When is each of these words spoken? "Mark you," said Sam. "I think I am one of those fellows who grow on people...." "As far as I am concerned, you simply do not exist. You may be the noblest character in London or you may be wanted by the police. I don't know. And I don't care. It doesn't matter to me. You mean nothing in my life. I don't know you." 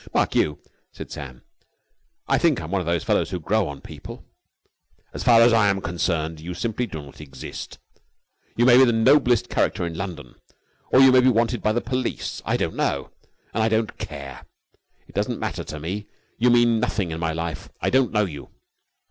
"Mark 0.15 0.33
you," 0.33 0.57
said 0.91 1.11
Sam. 1.11 1.43
"I 2.27 2.39
think 2.39 2.59
I 2.59 2.63
am 2.63 2.71
one 2.71 2.81
of 2.81 2.87
those 2.87 3.03
fellows 3.03 3.29
who 3.29 3.39
grow 3.39 3.67
on 3.67 3.81
people...." 3.81 4.25
"As 5.13 5.23
far 5.23 5.41
as 5.43 5.53
I 5.53 5.69
am 5.69 5.79
concerned, 5.79 6.39
you 6.39 6.55
simply 6.55 6.87
do 6.87 7.03
not 7.03 7.21
exist. 7.21 7.77
You 8.55 8.65
may 8.65 8.79
be 8.79 8.83
the 8.85 8.93
noblest 8.93 9.47
character 9.49 9.85
in 9.85 9.93
London 9.93 10.33
or 10.91 11.01
you 11.01 11.11
may 11.11 11.21
be 11.21 11.29
wanted 11.29 11.61
by 11.61 11.71
the 11.73 11.81
police. 11.81 12.41
I 12.45 12.57
don't 12.57 12.73
know. 12.75 13.11
And 13.53 13.61
I 13.61 13.69
don't 13.69 13.95
care. 13.99 14.47
It 15.07 15.13
doesn't 15.13 15.37
matter 15.37 15.63
to 15.65 15.79
me. 15.79 16.07
You 16.39 16.49
mean 16.49 16.79
nothing 16.79 17.11
in 17.11 17.19
my 17.19 17.31
life. 17.31 17.69
I 17.79 17.91
don't 17.91 18.11
know 18.11 18.25
you." 18.25 18.49